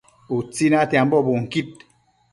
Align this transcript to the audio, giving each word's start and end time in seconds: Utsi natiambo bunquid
Utsi 0.37 0.65
natiambo 0.71 1.15
bunquid 1.25 1.69